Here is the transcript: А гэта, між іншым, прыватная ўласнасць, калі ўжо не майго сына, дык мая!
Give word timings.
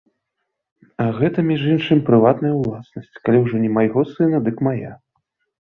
А 1.03 1.05
гэта, 1.19 1.39
між 1.49 1.61
іншым, 1.75 2.01
прыватная 2.09 2.55
ўласнасць, 2.61 3.19
калі 3.29 3.43
ўжо 3.45 3.55
не 3.67 3.71
майго 3.77 4.07
сына, 4.15 4.37
дык 4.49 4.57
мая! 4.71 4.91